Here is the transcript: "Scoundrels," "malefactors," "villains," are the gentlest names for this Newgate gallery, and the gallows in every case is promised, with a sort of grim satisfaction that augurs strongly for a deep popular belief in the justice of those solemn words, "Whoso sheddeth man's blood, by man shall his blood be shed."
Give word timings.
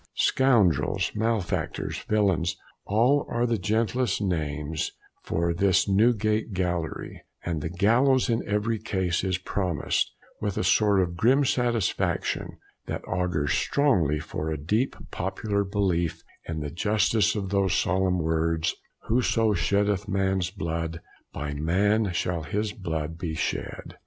"Scoundrels," 0.15 1.11
"malefactors," 1.13 1.99
"villains," 2.09 2.57
are 2.87 3.45
the 3.45 3.59
gentlest 3.59 4.19
names 4.19 4.93
for 5.21 5.53
this 5.53 5.87
Newgate 5.87 6.53
gallery, 6.53 7.21
and 7.45 7.61
the 7.61 7.69
gallows 7.69 8.27
in 8.27 8.41
every 8.47 8.79
case 8.79 9.23
is 9.23 9.37
promised, 9.37 10.11
with 10.41 10.57
a 10.57 10.63
sort 10.63 11.01
of 11.01 11.15
grim 11.15 11.45
satisfaction 11.45 12.57
that 12.87 13.03
augurs 13.07 13.53
strongly 13.53 14.17
for 14.19 14.49
a 14.49 14.57
deep 14.57 14.95
popular 15.11 15.63
belief 15.63 16.23
in 16.47 16.61
the 16.61 16.71
justice 16.71 17.35
of 17.35 17.49
those 17.49 17.75
solemn 17.75 18.17
words, 18.17 18.73
"Whoso 19.03 19.53
sheddeth 19.53 20.07
man's 20.07 20.49
blood, 20.49 20.99
by 21.31 21.53
man 21.53 22.11
shall 22.13 22.41
his 22.41 22.73
blood 22.73 23.19
be 23.19 23.35
shed." 23.35 23.97